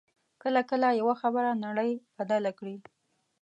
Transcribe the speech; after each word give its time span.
کله 0.41 0.61
کله 0.69 0.87
یوه 1.01 1.15
خبره 1.21 1.51
نړۍ 1.65 1.91
بدله 2.17 2.51
کړي 2.59 2.75